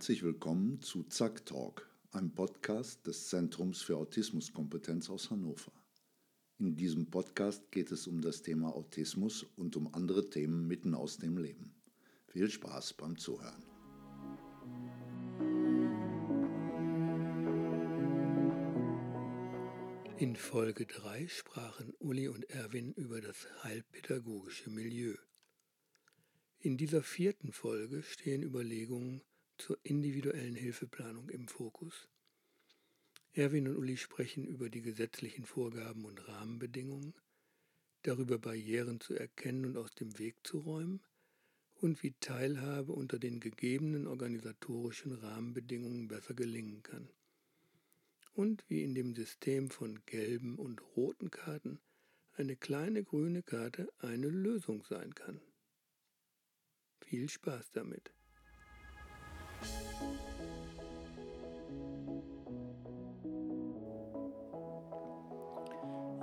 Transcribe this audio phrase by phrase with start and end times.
[0.00, 5.72] Herzlich willkommen zu Zack Talk, einem Podcast des Zentrums für Autismuskompetenz aus Hannover.
[6.58, 11.18] In diesem Podcast geht es um das Thema Autismus und um andere Themen mitten aus
[11.18, 11.74] dem Leben.
[12.28, 13.62] Viel Spaß beim Zuhören.
[20.16, 25.14] In Folge 3 sprachen Uli und Erwin über das heilpädagogische Milieu.
[26.58, 29.20] In dieser vierten Folge stehen Überlegungen
[29.60, 32.08] zur individuellen Hilfeplanung im Fokus.
[33.32, 37.14] Erwin und Uli sprechen über die gesetzlichen Vorgaben und Rahmenbedingungen,
[38.02, 41.00] darüber Barrieren zu erkennen und aus dem Weg zu räumen
[41.74, 47.08] und wie Teilhabe unter den gegebenen organisatorischen Rahmenbedingungen besser gelingen kann.
[48.32, 51.80] Und wie in dem System von gelben und roten Karten
[52.32, 55.40] eine kleine grüne Karte eine Lösung sein kann.
[57.00, 58.12] Viel Spaß damit!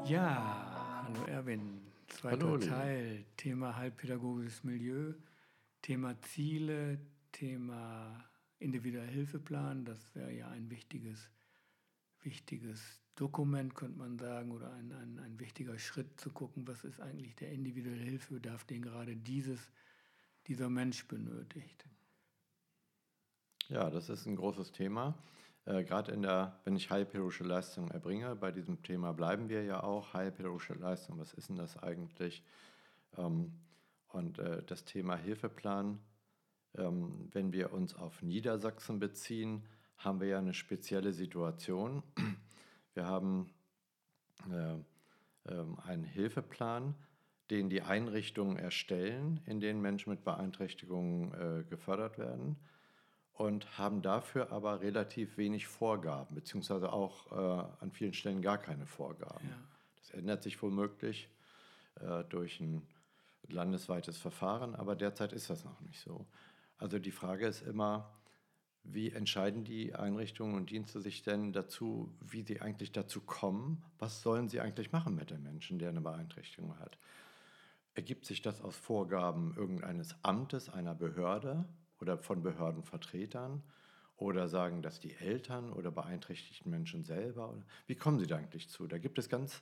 [0.08, 1.82] Ja, hallo Erwin.
[2.08, 5.14] Zweiter hallo, Teil, Thema halbpädagogisches Milieu,
[5.82, 6.98] Thema Ziele,
[7.34, 8.24] Thema
[8.60, 9.84] individueller Hilfeplan.
[9.84, 11.30] Das wäre ja ein wichtiges,
[12.22, 17.02] wichtiges Dokument, könnte man sagen, oder ein, ein, ein wichtiger Schritt zu gucken, was ist
[17.02, 19.60] eigentlich der individuelle Hilfebedarf, den gerade dieses,
[20.48, 21.86] dieser Mensch benötigt.
[23.70, 25.14] Ja, das ist ein großes Thema.
[25.66, 29.84] Äh, Gerade in der, wenn ich heilpädagogische Leistung erbringe, bei diesem Thema bleiben wir ja
[29.84, 30.14] auch.
[30.14, 32.46] Heilpädagogische Leistung, was ist denn das eigentlich?
[33.18, 33.52] Ähm,
[34.08, 36.00] und äh, das Thema Hilfeplan,
[36.78, 39.66] ähm, wenn wir uns auf Niedersachsen beziehen,
[39.98, 42.04] haben wir ja eine spezielle Situation.
[42.94, 43.54] Wir haben
[44.50, 46.96] äh, äh, einen Hilfeplan,
[47.52, 52.58] den die Einrichtungen erstellen, in denen Menschen mit Beeinträchtigungen äh, gefördert werden
[53.38, 58.88] und haben dafür aber relativ wenig Vorgaben, beziehungsweise auch äh, an vielen Stellen gar keine
[58.88, 59.48] Vorgaben.
[59.48, 59.58] Ja.
[60.00, 61.30] Das ändert sich womöglich
[62.02, 62.82] äh, durch ein
[63.48, 66.26] landesweites Verfahren, aber derzeit ist das noch nicht so.
[66.78, 68.12] Also die Frage ist immer,
[68.84, 73.84] wie entscheiden die Einrichtungen und Dienste sich denn dazu, wie sie eigentlich dazu kommen?
[74.00, 76.98] Was sollen sie eigentlich machen mit dem Menschen, der eine Beeinträchtigung hat?
[77.94, 81.66] Ergibt sich das aus Vorgaben irgendeines Amtes, einer Behörde?
[82.00, 83.64] Oder von Behördenvertretern
[84.18, 87.54] oder sagen das die Eltern oder beeinträchtigten Menschen selber?
[87.86, 88.88] Wie kommen Sie da eigentlich zu?
[88.88, 89.62] Da gibt es ganz,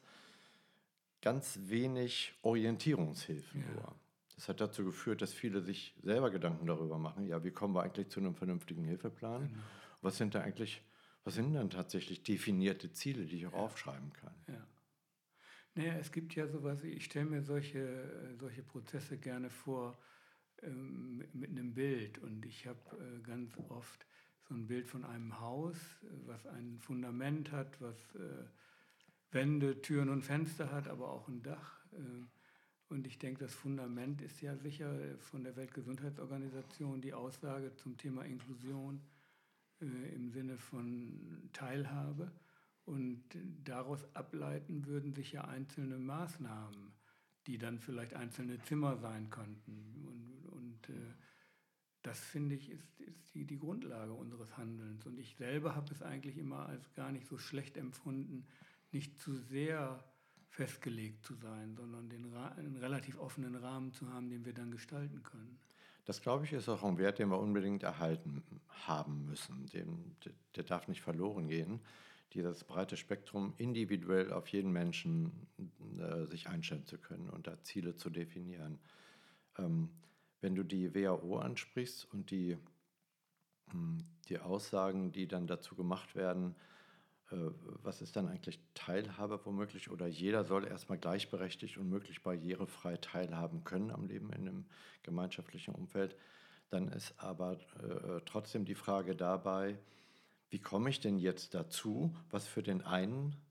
[1.22, 3.74] ganz wenig Orientierungshilfen ja.
[3.74, 3.96] nur.
[4.36, 7.84] Das hat dazu geführt, dass viele sich selber Gedanken darüber machen, ja, wie kommen wir
[7.84, 9.48] eigentlich zu einem vernünftigen Hilfeplan?
[9.48, 9.64] Genau.
[10.02, 10.82] Was sind da eigentlich,
[11.24, 13.60] was sind dann tatsächlich definierte Ziele, die ich auch ja.
[13.60, 14.36] aufschreiben kann?
[14.48, 14.68] Ja.
[15.76, 19.98] Naja, es gibt ja sowas, ich stelle mir solche, solche Prozesse gerne vor,
[21.34, 22.18] mit einem Bild.
[22.20, 24.06] Und ich habe äh, ganz oft
[24.48, 28.46] so ein Bild von einem Haus, äh, was ein Fundament hat, was äh,
[29.32, 31.84] Wände, Türen und Fenster hat, aber auch ein Dach.
[32.88, 38.24] Und ich denke, das Fundament ist ja sicher von der Weltgesundheitsorganisation die Aussage zum Thema
[38.24, 39.02] Inklusion
[39.82, 42.32] im Sinne von Teilhabe.
[42.86, 43.24] Und
[43.66, 46.94] daraus ableiten würden sich ja einzelne Maßnahmen
[47.48, 49.95] die dann vielleicht einzelne Zimmer sein könnten.
[50.88, 51.14] Und, äh,
[52.02, 55.06] das finde ich ist, ist die, die Grundlage unseres Handelns.
[55.06, 58.46] Und ich selber habe es eigentlich immer als gar nicht so schlecht empfunden,
[58.92, 60.04] nicht zu sehr
[60.50, 65.24] festgelegt zu sein, sondern den einen relativ offenen Rahmen zu haben, den wir dann gestalten
[65.24, 65.58] können.
[66.06, 68.44] Das, glaube ich, ist auch ein Wert, den wir unbedingt erhalten
[68.86, 69.66] haben müssen.
[69.74, 70.16] Dem,
[70.56, 71.82] der darf nicht verloren gehen
[72.36, 75.32] dieses breite Spektrum individuell auf jeden Menschen
[75.98, 78.78] äh, sich einstellen zu können und da Ziele zu definieren.
[79.58, 79.90] Ähm,
[80.46, 82.56] wenn du die WHO ansprichst und die,
[83.72, 83.98] hm,
[84.30, 86.54] die Aussagen, die dann dazu gemacht werden,
[87.32, 87.38] äh,
[87.82, 89.90] was ist dann eigentlich Teilhabe womöglich?
[89.90, 94.66] Oder jeder soll erstmal gleichberechtigt und möglichst barrierefrei teilhaben können am Leben in einem
[95.02, 96.16] gemeinschaftlichen Umfeld,
[96.70, 99.80] dann ist aber äh, trotzdem die Frage dabei,
[100.52, 103.45] wie komme ich denn jetzt dazu, was für den einen äh,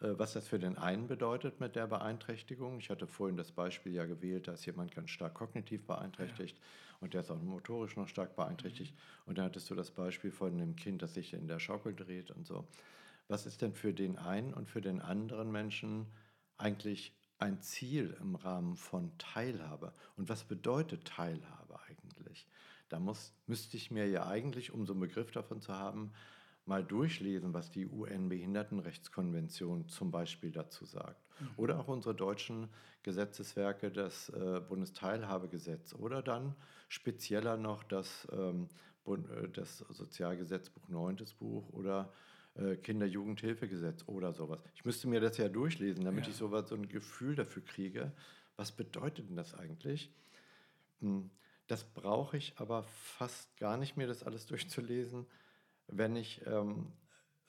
[0.00, 2.78] was das für den einen bedeutet mit der Beeinträchtigung.
[2.78, 6.96] Ich hatte vorhin das Beispiel ja gewählt, da ist jemand ganz stark kognitiv beeinträchtigt ja.
[7.00, 8.94] und der ist auch motorisch noch stark beeinträchtigt.
[8.94, 8.98] Mhm.
[9.26, 12.30] Und dann hattest du das Beispiel von einem Kind, das sich in der Schaukel dreht
[12.30, 12.66] und so.
[13.28, 16.06] Was ist denn für den einen und für den anderen Menschen
[16.58, 19.92] eigentlich ein Ziel im Rahmen von Teilhabe.
[20.16, 22.46] Und was bedeutet Teilhabe eigentlich?
[22.88, 26.12] Da muss, müsste ich mir ja eigentlich, um so einen Begriff davon zu haben,
[26.66, 31.20] mal durchlesen, was die UN-Behindertenrechtskonvention zum Beispiel dazu sagt.
[31.40, 31.48] Mhm.
[31.56, 32.68] Oder auch unsere deutschen
[33.02, 36.54] Gesetzeswerke, das äh, Bundesteilhabegesetz oder dann
[36.88, 38.68] spezieller noch das ähm,
[39.06, 42.12] äh, das Sozialgesetzbuch, neuntes Buch oder
[42.54, 44.60] äh, Kinder-Jugendhilfegesetz oder sowas.
[44.74, 46.30] Ich müsste mir das ja durchlesen, damit ja.
[46.30, 48.12] ich sowas, so ein Gefühl dafür kriege.
[48.56, 50.12] Was bedeutet denn das eigentlich?
[51.00, 51.30] Hm,
[51.66, 55.26] das brauche ich aber fast gar nicht mehr, das alles durchzulesen,
[55.88, 56.92] wenn ich ähm,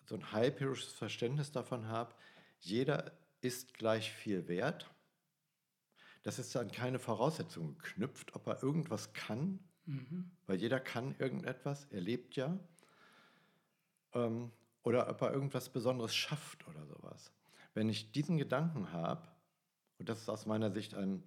[0.06, 2.14] so ein halbhirisches Verständnis davon habe,
[2.60, 3.12] jeder
[3.42, 4.90] ist gleich viel wert.
[6.24, 10.32] Das ist an keine Voraussetzung geknüpft, ob er irgendwas kann, mhm.
[10.48, 12.58] weil jeder kann irgendetwas, er lebt ja.
[14.14, 14.52] Ähm,
[14.84, 17.32] oder ob er irgendwas Besonderes schafft oder sowas.
[17.74, 19.28] Wenn ich diesen Gedanken habe,
[19.98, 21.24] und das ist aus meiner Sicht ein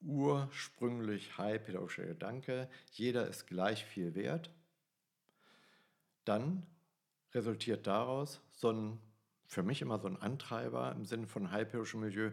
[0.00, 4.50] ursprünglich heilpädagogischer Gedanke, jeder ist gleich viel wert,
[6.24, 6.66] dann
[7.32, 9.00] resultiert daraus so ein,
[9.46, 12.30] für mich immer so ein Antreiber im Sinne von heilpädagogischem Milieu,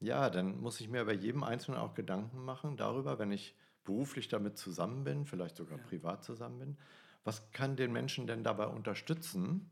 [0.00, 4.28] ja, dann muss ich mir bei jedem Einzelnen auch Gedanken machen darüber, wenn ich beruflich
[4.28, 5.84] damit zusammen bin, vielleicht sogar ja.
[5.84, 6.78] privat zusammen bin,
[7.24, 9.70] was kann den Menschen denn dabei unterstützen,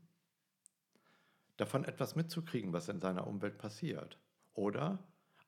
[1.55, 4.19] davon etwas mitzukriegen, was in seiner Umwelt passiert?
[4.53, 4.99] Oder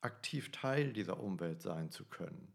[0.02, 2.54] aktiv Teil dieser Umwelt sein zu können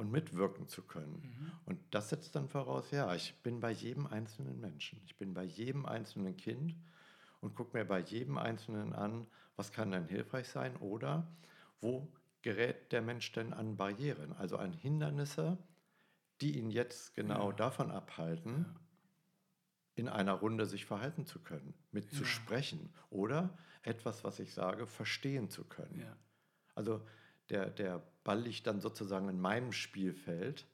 [0.00, 1.20] und mitwirken zu können.
[1.22, 1.52] Mhm.
[1.66, 5.44] Und das setzt dann voraus, ja, ich bin bei jedem einzelnen Menschen, ich bin bei
[5.44, 6.74] jedem einzelnen Kind
[7.42, 9.26] und gucke mir bei jedem einzelnen an,
[9.56, 11.30] was kann denn hilfreich sein oder
[11.82, 12.10] wo
[12.40, 15.58] gerät der Mensch denn an Barrieren, also an Hindernisse,
[16.40, 17.56] die ihn jetzt genau ja.
[17.56, 18.80] davon abhalten, ja.
[19.96, 22.18] in einer Runde sich verhalten zu können, mit ja.
[22.18, 26.06] zu sprechen oder etwas, was ich sage, verstehen zu können.
[26.74, 27.02] Also
[27.50, 30.66] der, der Ball liegt dann sozusagen in meinem Spielfeld,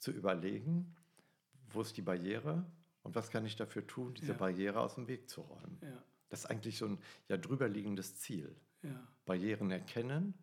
[0.00, 0.96] zu überlegen,
[1.70, 2.64] wo ist die Barriere
[3.02, 4.38] und was kann ich dafür tun, diese ja.
[4.38, 5.78] Barriere aus dem Weg zu räumen.
[5.82, 6.02] Ja.
[6.30, 6.98] Das ist eigentlich so ein
[7.28, 8.54] ja drüberliegendes Ziel.
[8.82, 9.06] Ja.
[9.26, 10.34] Barrieren erkennen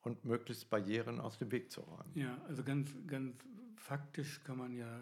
[0.00, 2.10] und möglichst Barrieren aus dem Weg zu räumen.
[2.14, 3.36] Ja, also ganz, ganz
[3.76, 5.00] faktisch kann man ja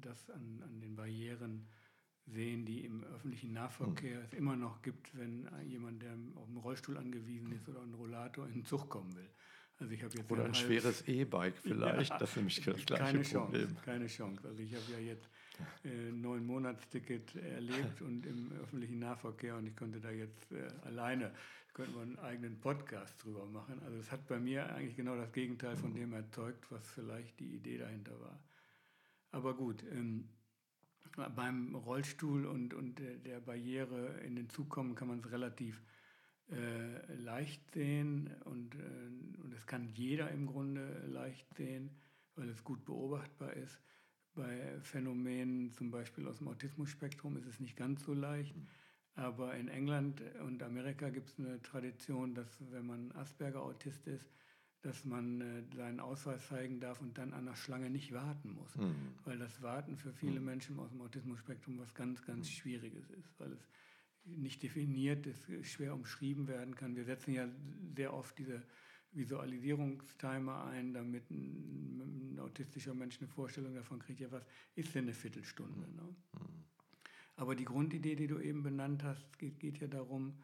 [0.00, 1.68] das an, an den Barrieren
[2.26, 4.24] sehen, die im öffentlichen Nahverkehr hm.
[4.24, 8.46] es immer noch gibt, wenn jemand, der auf einen Rollstuhl angewiesen ist oder einen Rollator
[8.46, 9.28] in den Zug kommen will.
[9.78, 13.24] Also ich jetzt oder ein schweres E-Bike vielleicht, ja, das ist nämlich das gleiche keine
[13.24, 13.66] Problem.
[13.68, 14.48] Chance, keine Chance.
[14.48, 15.28] Also ich habe ja jetzt
[15.84, 21.32] äh, neun Monatsticket erlebt und im öffentlichen Nahverkehr und ich konnte da jetzt äh, alleine,
[21.72, 23.80] könnte man einen eigenen Podcast drüber machen.
[23.84, 27.56] Also es hat bei mir eigentlich genau das Gegenteil von dem erzeugt, was vielleicht die
[27.56, 28.40] Idee dahinter war.
[29.32, 30.28] Aber gut, ähm,
[31.34, 35.82] beim Rollstuhl und, und der Barriere in den Zug kommen kann man es relativ
[36.50, 41.90] äh, leicht sehen und, äh, und das kann jeder im Grunde leicht sehen,
[42.34, 43.80] weil es gut beobachtbar ist.
[44.34, 48.54] Bei Phänomenen zum Beispiel aus dem Autismus-Spektrum ist es nicht ganz so leicht.
[49.16, 54.28] Aber in England und Amerika gibt es eine Tradition, dass wenn man Asperger-Autist ist,
[54.82, 58.76] dass man äh, seinen Ausweis zeigen darf und dann an der Schlange nicht warten muss.
[58.76, 59.14] Mhm.
[59.24, 60.46] Weil das Warten für viele mhm.
[60.46, 62.52] Menschen aus dem Autismus-Spektrum was ganz, ganz mhm.
[62.52, 63.66] Schwieriges ist, weil es
[64.24, 66.96] nicht definiert ist, schwer umschrieben werden kann.
[66.96, 67.48] Wir setzen ja
[67.94, 68.62] sehr oft diese
[69.12, 74.44] Visualisierungstimer ein, damit ein, ein autistischer Mensch eine Vorstellung davon kriegt, ja, was
[74.74, 75.80] ist denn eine Viertelstunde?
[75.80, 76.02] Ne?
[76.32, 76.64] Mhm.
[77.36, 80.38] Aber die Grundidee, die du eben benannt hast, geht, geht ja darum,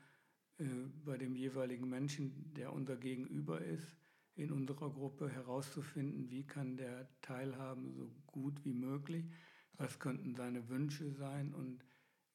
[0.58, 0.64] äh,
[1.04, 3.96] bei dem jeweiligen Menschen, der unser Gegenüber ist,
[4.36, 9.26] in unserer Gruppe herauszufinden, wie kann der teilhaben so gut wie möglich,
[9.74, 11.84] was könnten seine Wünsche sein und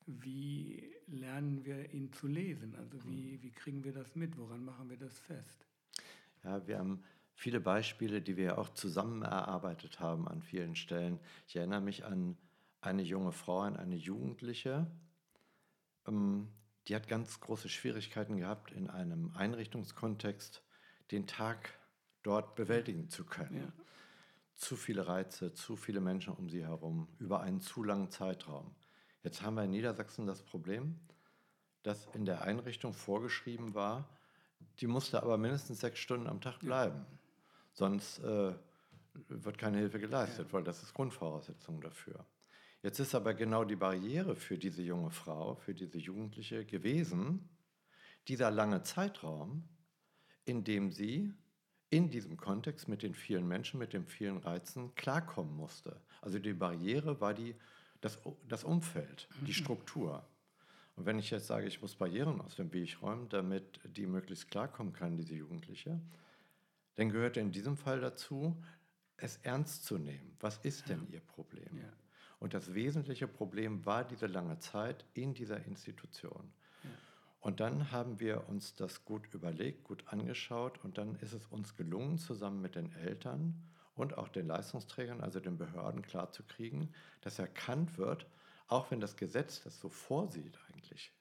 [0.05, 2.75] wie lernen wir ihn zu lesen?
[2.75, 4.37] Also wie, wie kriegen wir das mit?
[4.37, 5.65] Woran machen wir das fest?
[6.43, 11.19] Ja, wir haben viele Beispiele, die wir auch zusammen erarbeitet haben an vielen Stellen.
[11.47, 12.37] Ich erinnere mich an
[12.81, 14.87] eine junge Frau, an eine Jugendliche,
[16.07, 16.49] ähm,
[16.87, 20.63] die hat ganz große Schwierigkeiten gehabt, in einem Einrichtungskontext
[21.11, 21.73] den Tag
[22.21, 23.57] dort bewältigen zu können.
[23.57, 23.73] Ja.
[24.55, 28.75] Zu viele Reize, zu viele Menschen um sie herum, über einen zu langen Zeitraum.
[29.25, 30.99] Jetzt haben wir in Niedersachsen das Problem,
[31.81, 34.07] dass in der Einrichtung vorgeschrieben war,
[34.79, 36.99] die musste aber mindestens sechs Stunden am Tag bleiben.
[36.99, 37.17] Ja.
[37.73, 38.53] Sonst äh,
[39.27, 40.53] wird keine Hilfe geleistet, ja.
[40.53, 42.23] weil das ist Grundvoraussetzung dafür.
[42.83, 47.49] Jetzt ist aber genau die Barriere für diese junge Frau, für diese Jugendliche gewesen,
[48.27, 49.67] dieser lange Zeitraum,
[50.43, 51.33] in dem sie
[51.89, 55.99] in diesem Kontext mit den vielen Menschen, mit den vielen Reizen klarkommen musste.
[56.21, 57.55] Also die Barriere war die
[58.05, 59.53] das, das Umfeld, die mhm.
[59.53, 60.23] Struktur.
[60.95, 64.49] Und wenn ich jetzt sage, ich muss Barrieren aus dem Weg räumen, damit die möglichst
[64.51, 65.99] klarkommen kann, diese Jugendliche,
[66.95, 68.55] dann gehört in diesem Fall dazu,
[69.17, 70.37] es ernst zu nehmen.
[70.39, 71.77] Was ist denn ihr Problem?
[71.77, 71.91] Ja.
[72.39, 76.53] Und das wesentliche Problem war diese lange Zeit in dieser Institution.
[76.83, 76.89] Ja.
[77.39, 81.75] Und dann haben wir uns das gut überlegt, gut angeschaut und dann ist es uns
[81.75, 83.63] gelungen, zusammen mit den Eltern
[83.95, 88.27] und auch den Leistungsträgern, also den Behörden, klarzukriegen, dass erkannt wird,
[88.67, 91.11] auch wenn das Gesetz das so vorsieht eigentlich,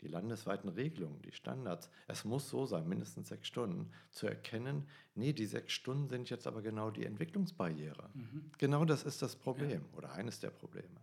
[0.00, 5.32] die landesweiten Regelungen, die Standards, es muss so sein, mindestens sechs Stunden, zu erkennen, nee,
[5.32, 8.10] die sechs Stunden sind jetzt aber genau die Entwicklungsbarriere.
[8.14, 8.50] Mhm.
[8.58, 9.98] Genau das ist das Problem ja.
[9.98, 11.00] oder eines der Probleme.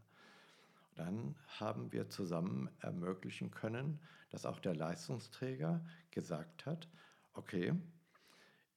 [0.96, 4.00] Dann haben wir zusammen ermöglichen können,
[4.30, 6.88] dass auch der Leistungsträger gesagt hat,
[7.34, 7.74] okay,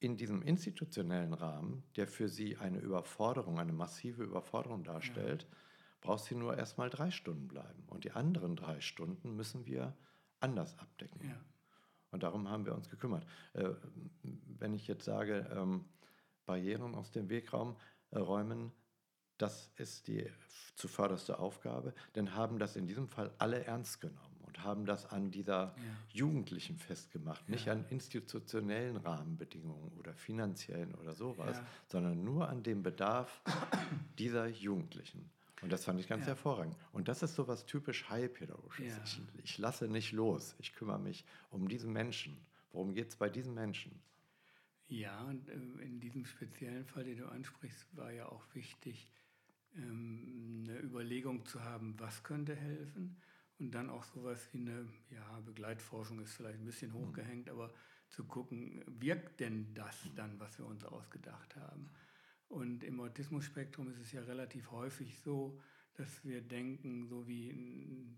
[0.05, 5.57] in diesem institutionellen Rahmen, der für Sie eine Überforderung, eine massive Überforderung darstellt, ja.
[6.01, 7.83] braucht Sie nur erstmal drei Stunden bleiben.
[7.87, 9.97] Und die anderen drei Stunden müssen wir
[10.39, 11.27] anders abdecken.
[11.27, 11.41] Ja.
[12.11, 13.25] Und darum haben wir uns gekümmert.
[13.53, 13.71] Äh,
[14.21, 15.85] wenn ich jetzt sage, ähm,
[16.45, 17.75] Barrieren aus dem Wegraum
[18.11, 18.71] äh, räumen,
[19.39, 20.31] das ist die
[20.75, 25.31] zuvörderste Aufgabe, denn haben das in diesem Fall alle ernst genommen und haben das an
[25.31, 25.83] dieser ja.
[26.09, 27.73] Jugendlichen festgemacht, nicht ja.
[27.73, 31.65] an institutionellen Rahmenbedingungen oder finanziellen oder sowas, ja.
[31.87, 33.41] sondern nur an dem Bedarf
[34.19, 35.29] dieser Jugendlichen.
[35.61, 36.75] Und das fand ich ganz hervorragend.
[36.91, 38.99] Und das ist so was typisch Heilpädagogisches.
[39.05, 42.37] Ich, ich lasse nicht los, ich kümmere mich um diesen Menschen.
[42.71, 43.99] Worum geht es bei diesen Menschen?
[44.87, 49.11] Ja, und äh, in diesem speziellen Fall, den du ansprichst, war ja auch wichtig,
[49.75, 53.17] ähm, eine Überlegung zu haben, was könnte helfen
[53.59, 56.95] und dann auch sowas wie eine ja, Begleitforschung ist vielleicht ein bisschen mhm.
[56.95, 57.73] hochgehängt, aber
[58.09, 61.89] zu gucken, wirkt denn das dann, was wir uns ausgedacht haben?
[62.47, 65.59] Und im Autismus-Spektrum ist es ja relativ häufig so,
[65.95, 67.53] dass wir denken, so wie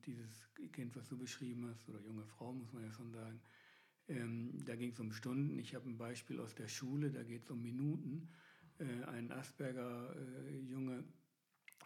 [0.05, 3.39] dieses Kind, was du beschrieben hast, oder junge Frau, muss man ja schon sagen,
[4.07, 5.59] ähm, da ging es um Stunden.
[5.59, 8.29] Ich habe ein Beispiel aus der Schule, da geht es um Minuten.
[8.79, 11.03] Äh, ein Asperger-Junge äh,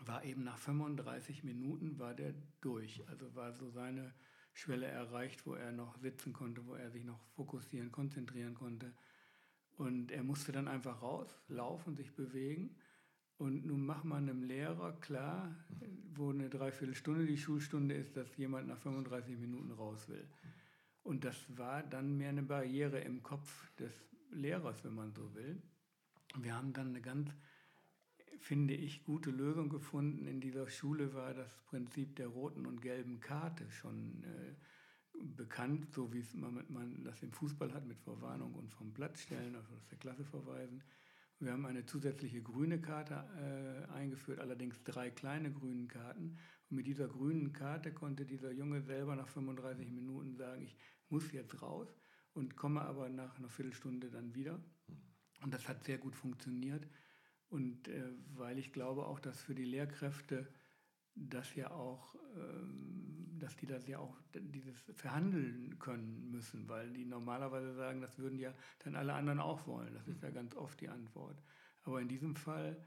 [0.08, 3.08] war eben nach 35 Minuten war der durch.
[3.08, 4.14] Also war so seine
[4.54, 8.94] Schwelle erreicht, wo er noch sitzen konnte, wo er sich noch fokussieren, konzentrieren konnte.
[9.78, 12.76] Und er musste dann einfach raus, laufen, sich bewegen.
[13.38, 15.56] Und nun macht man einem Lehrer klar,
[16.14, 20.28] wo eine Dreiviertelstunde die Schulstunde ist, dass jemand nach 35 Minuten raus will.
[21.04, 23.92] Und das war dann mehr eine Barriere im Kopf des
[24.30, 25.62] Lehrers, wenn man so will.
[26.38, 27.36] Wir haben dann eine ganz
[28.42, 30.28] finde ich, gute Lösung gefunden.
[30.28, 34.56] In dieser Schule war das Prinzip der roten und gelben Karte schon äh,
[35.24, 39.56] bekannt, so wie man, man das im Fußball hat mit Verwarnung und vom Platz stellen,
[39.56, 40.84] also aus der Klasse verweisen.
[41.40, 46.38] Wir haben eine zusätzliche grüne Karte äh, eingeführt, allerdings drei kleine grüne Karten.
[46.70, 50.76] Und mit dieser grünen Karte konnte dieser Junge selber nach 35 Minuten sagen, ich
[51.10, 51.88] muss jetzt raus
[52.34, 54.60] und komme aber nach einer Viertelstunde dann wieder.
[55.42, 56.88] Und das hat sehr gut funktioniert.
[57.52, 60.48] Und äh, weil ich glaube auch, dass für die Lehrkräfte
[61.16, 67.04] das ja auch, ähm, dass die das ja auch dieses verhandeln können müssen, weil die
[67.04, 68.54] normalerweise sagen, das würden ja
[68.86, 69.94] dann alle anderen auch wollen.
[69.94, 71.44] Das ist ja ganz oft die Antwort.
[71.84, 72.82] Aber in diesem Fall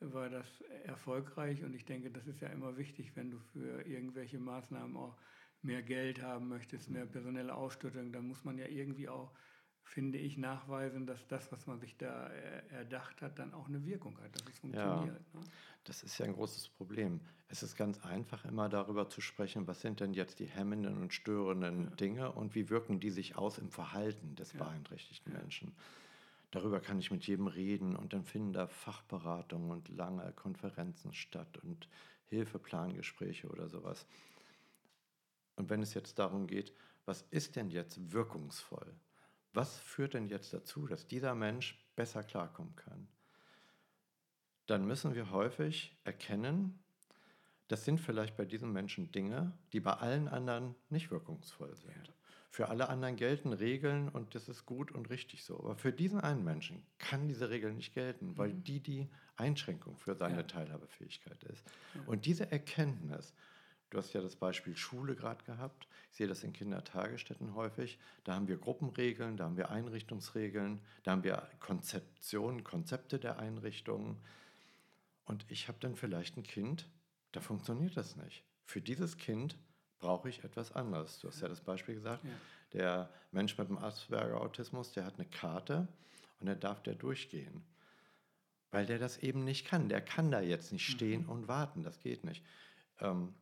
[0.00, 4.38] war das erfolgreich und ich denke, das ist ja immer wichtig, wenn du für irgendwelche
[4.38, 5.16] Maßnahmen auch
[5.62, 9.32] mehr Geld haben möchtest, mehr personelle Ausstattung, dann muss man ja irgendwie auch
[9.90, 12.28] finde ich, nachweisen, dass das, was man sich da
[12.70, 15.20] erdacht hat, dann auch eine Wirkung hat, dass es funktioniert.
[15.34, 15.46] Ja, ne?
[15.82, 17.20] Das ist ja ein großes Problem.
[17.48, 21.12] Es ist ganz einfach, immer darüber zu sprechen, was sind denn jetzt die hemmenden und
[21.12, 21.96] störenden ja.
[21.96, 24.60] Dinge und wie wirken die sich aus im Verhalten des ja.
[24.60, 25.74] beeinträchtigten Menschen.
[26.52, 31.58] Darüber kann ich mit jedem reden und dann finden da Fachberatungen und lange Konferenzen statt
[31.58, 31.88] und
[32.26, 34.06] Hilfeplangespräche oder sowas.
[35.56, 36.72] Und wenn es jetzt darum geht,
[37.06, 38.94] was ist denn jetzt wirkungsvoll?
[39.52, 43.08] Was führt denn jetzt dazu, dass dieser Mensch besser klarkommen kann?
[44.66, 46.78] Dann müssen wir häufig erkennen,
[47.70, 52.12] das sind vielleicht bei diesem Menschen Dinge, die bei allen anderen nicht wirkungsvoll sind.
[52.50, 55.56] Für alle anderen gelten Regeln und das ist gut und richtig so.
[55.60, 58.64] Aber für diesen einen Menschen kann diese Regel nicht gelten, weil mhm.
[58.64, 60.42] die die Einschränkung für seine ja.
[60.42, 61.64] Teilhabefähigkeit ist.
[61.94, 62.00] Ja.
[62.06, 63.34] Und diese Erkenntnis
[63.90, 65.88] Du hast ja das Beispiel Schule gerade gehabt.
[66.12, 67.98] Ich sehe das in Kindertagesstätten häufig.
[68.24, 74.16] Da haben wir Gruppenregeln, da haben wir Einrichtungsregeln, da haben wir Konzeptionen, Konzepte der Einrichtungen.
[75.24, 76.88] Und ich habe dann vielleicht ein Kind,
[77.32, 78.44] da funktioniert das nicht.
[78.64, 79.56] Für dieses Kind
[79.98, 81.18] brauche ich etwas anderes.
[81.18, 82.24] Du hast ja das Beispiel gesagt.
[82.24, 82.30] Ja.
[82.72, 85.88] Der Mensch mit dem Asperger-Autismus, der hat eine Karte
[86.38, 87.64] und er darf der durchgehen.
[88.70, 89.88] Weil der das eben nicht kann.
[89.88, 91.28] Der kann da jetzt nicht stehen mhm.
[91.28, 91.82] und warten.
[91.82, 92.44] Das geht nicht.
[93.00, 93.34] Ähm,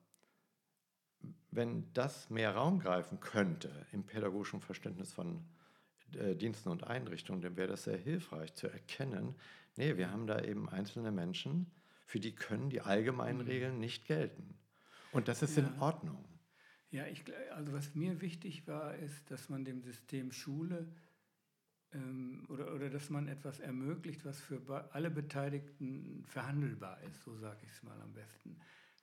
[1.51, 5.45] wenn das mehr Raum greifen könnte im pädagogischen Verständnis von
[6.15, 9.35] äh, Diensten und Einrichtungen, dann wäre das sehr hilfreich zu erkennen,
[9.77, 11.71] nee, wir haben da eben einzelne Menschen,
[12.05, 13.47] für die können die allgemeinen mhm.
[13.47, 14.59] Regeln nicht gelten.
[15.13, 15.67] Und das ist ja.
[15.67, 16.25] in Ordnung.
[16.91, 20.89] Ja, ich, also was mir wichtig war, ist, dass man dem System Schule
[21.93, 27.59] ähm, oder, oder dass man etwas ermöglicht, was für alle Beteiligten verhandelbar ist, so sage
[27.65, 28.59] ich es mal am besten.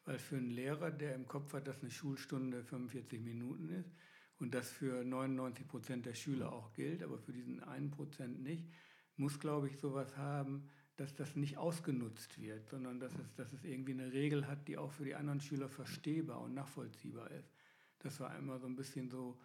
[0.05, 3.91] Weil für einen Lehrer, der im Kopf hat, dass eine Schulstunde 45 Minuten ist
[4.39, 8.69] und das für 99 Prozent der Schüler auch gilt, aber für diesen einen Prozent nicht,
[9.17, 13.63] muss, glaube ich, sowas haben, dass das nicht ausgenutzt wird, sondern dass es, dass es
[13.63, 17.51] irgendwie eine Regel hat, die auch für die anderen Schüler verstehbar und nachvollziehbar ist.
[17.99, 19.39] Das war immer so ein bisschen so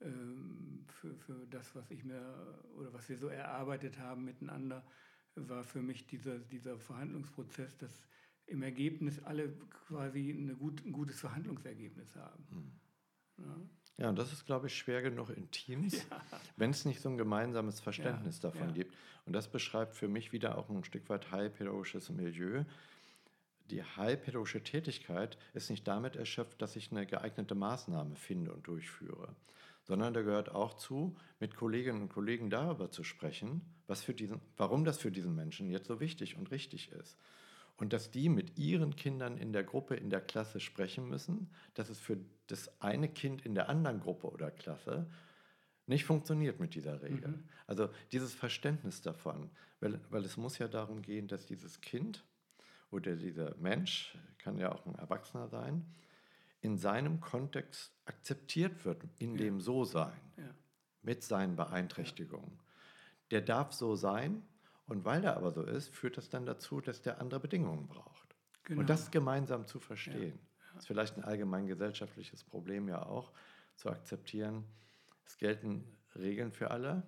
[0.00, 4.84] ähm, für, für das, was ich mir oder was wir so erarbeitet haben miteinander,
[5.36, 8.08] war für mich dieser, dieser Verhandlungsprozess, dass
[8.46, 9.52] im Ergebnis alle
[9.86, 12.46] quasi gut, ein gutes Verhandlungsergebnis haben.
[12.50, 12.72] Hm.
[13.38, 13.56] Ja.
[13.98, 16.20] Ja, und das ist, glaube ich, schwer genug in Teams, ja.
[16.56, 18.94] wenn es nicht so ein gemeinsames Verständnis ja, davon gibt.
[19.24, 22.64] Und das beschreibt für mich wieder auch ein Stück weit heilpädagogisches Milieu.
[23.70, 29.34] Die heilpädagogische Tätigkeit ist nicht damit erschöpft, dass ich eine geeignete Maßnahme finde und durchführe,
[29.82, 34.40] sondern da gehört auch zu, mit Kolleginnen und Kollegen darüber zu sprechen, was für diesen,
[34.56, 37.16] warum das für diesen Menschen jetzt so wichtig und richtig ist.
[37.76, 41.90] Und dass die mit ihren Kindern in der Gruppe, in der Klasse sprechen müssen, dass
[41.90, 45.06] es für das eine Kind in der anderen Gruppe oder Klasse
[45.86, 47.28] nicht funktioniert mit dieser Regel.
[47.28, 47.48] Mhm.
[47.66, 52.24] Also dieses Verständnis davon, weil, weil es muss ja darum gehen, dass dieses Kind
[52.90, 55.84] oder dieser Mensch, kann ja auch ein Erwachsener sein,
[56.60, 59.38] in seinem Kontext akzeptiert wird, in ja.
[59.38, 60.54] dem So-Sein, ja.
[61.02, 62.52] mit seinen Beeinträchtigungen.
[62.52, 62.64] Ja.
[63.32, 64.42] Der darf so sein
[64.86, 68.36] und weil er aber so ist, führt das dann dazu, dass der andere Bedingungen braucht.
[68.64, 68.80] Genau.
[68.80, 70.38] Und das gemeinsam zu verstehen,
[70.76, 73.32] ist vielleicht ein allgemein gesellschaftliches Problem ja auch,
[73.76, 74.64] zu akzeptieren,
[75.24, 77.02] es gelten Regeln für alle.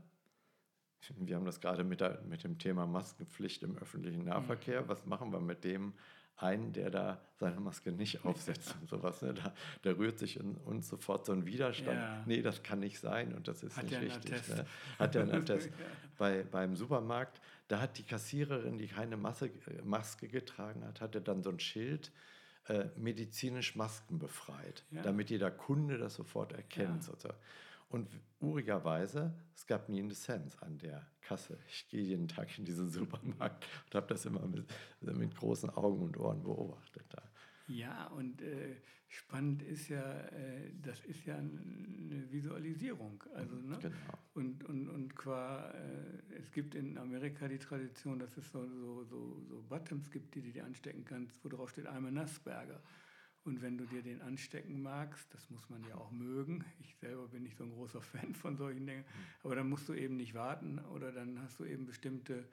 [1.17, 4.83] Wir haben das gerade mit, der, mit dem Thema Maskenpflicht im öffentlichen Nahverkehr.
[4.83, 4.89] Mhm.
[4.89, 5.95] Was machen wir mit dem,
[6.39, 9.23] einen, der da seine Maske nicht aufsetzt und sowas.
[9.23, 9.35] Ne?
[9.35, 9.53] Da,
[9.83, 11.99] da rührt sich in uns sofort so ein Widerstand.
[11.99, 12.23] Ja.
[12.27, 14.49] Nee, das kann nicht sein und das ist hat nicht richtig.
[14.49, 14.67] Ne?
[14.99, 15.71] Hat er einen Attest.
[16.17, 19.51] Bei, beim Supermarkt, da hat die Kassiererin, die keine Masse,
[19.85, 22.11] Maske getragen hat, hatte dann so ein Schild,
[22.69, 25.03] äh, medizinisch Masken befreit, ja.
[25.03, 27.07] damit jeder Kunde das sofort erkennt.
[27.07, 27.31] Ja.
[27.89, 28.09] Und
[28.41, 31.59] urigerweise, es gab nie einen Dissens an der Kasse.
[31.69, 34.67] Ich gehe jeden Tag in diesen Supermarkt und habe das immer mit,
[35.01, 37.07] mit, großen Augen und Ohren beobachtet.
[37.09, 37.23] Da.
[37.67, 38.77] Ja, und äh,
[39.09, 43.25] spannend ist ja, äh, das ist ja eine Visualisierung.
[43.35, 43.79] Also, ne?
[43.81, 43.97] genau.
[44.35, 49.05] Und, und, und qua, äh, es gibt in Amerika die Tradition, dass es so, so,
[49.05, 52.83] so, so Buttons gibt, die du dir anstecken kannst, wo drauf steht einmal Nassberger.
[53.49, 56.67] Und wenn du dir den anstecken magst, das muss man ja auch mögen.
[56.81, 59.05] Ich selber bin nicht so ein großer Fan von solchen Dingen.
[59.43, 62.45] Aber dann musst du eben nicht warten oder dann hast du eben bestimmte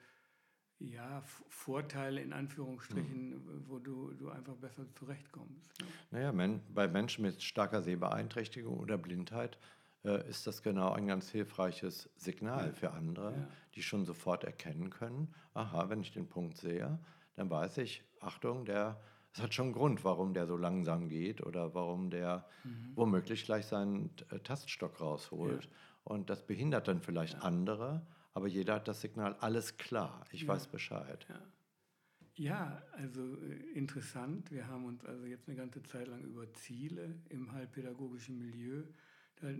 [0.78, 3.64] ja, Vorteile in Anführungsstrichen, mhm.
[3.66, 5.80] wo du, du einfach besser zurechtkommst.
[5.80, 5.86] Ne?
[6.10, 9.58] Naja, men, bei Menschen mit starker Sehbeeinträchtigung oder Blindheit
[10.04, 12.72] äh, ist das genau ein ganz hilfreiches Signal ja.
[12.72, 13.48] für andere, ja.
[13.74, 16.98] die schon sofort erkennen können, aha, wenn ich den Punkt sehe,
[17.34, 18.98] dann weiß ich, Achtung, der
[19.36, 22.92] es hat schon einen Grund, warum der so langsam geht oder warum der mhm.
[22.94, 25.64] womöglich gleich seinen äh, Taststock rausholt.
[25.64, 25.70] Ja.
[26.04, 27.40] Und das behindert dann vielleicht ja.
[27.40, 30.48] andere, aber jeder hat das Signal, alles klar, ich ja.
[30.48, 31.26] weiß Bescheid.
[31.28, 32.82] Ja.
[32.92, 34.50] also äh, interessant.
[34.50, 38.84] Wir haben uns also jetzt eine ganze Zeit lang über Ziele im heilpädagogischen Milieu.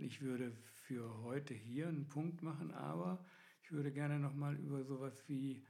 [0.01, 0.53] Ich würde
[0.87, 3.23] für heute hier einen Punkt machen, aber
[3.61, 5.63] ich würde gerne nochmal über sowas wie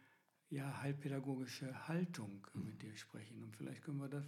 [0.50, 3.44] ja, heilpädagogische Haltung mit dir sprechen.
[3.44, 4.26] Und vielleicht können wir das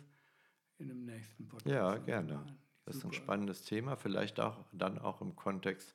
[0.78, 2.34] in einem nächsten Podcast Ja, gerne.
[2.36, 2.58] Machen.
[2.86, 5.94] Das ist ein spannendes Thema, vielleicht auch dann auch im Kontext